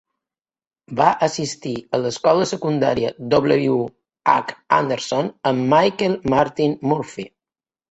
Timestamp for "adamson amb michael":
4.81-6.19